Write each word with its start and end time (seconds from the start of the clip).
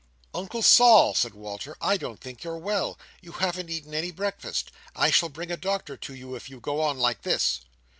"Uncle 0.33 0.63
Sol," 0.63 1.13
said 1.13 1.35
Walter, 1.35 1.77
"I 1.79 1.95
don't 1.95 2.19
think 2.19 2.43
you're 2.43 2.57
well. 2.57 2.97
You 3.21 3.33
haven't 3.33 3.69
eaten 3.69 3.93
any 3.93 4.09
breakfast. 4.09 4.71
I 4.95 5.11
shall 5.11 5.29
bring 5.29 5.51
a 5.51 5.57
doctor 5.57 5.95
to 5.95 6.15
you, 6.15 6.33
if 6.35 6.49
you 6.49 6.59
go 6.59 6.81
on 6.81 6.97
like 6.97 7.21
this." 7.21 7.59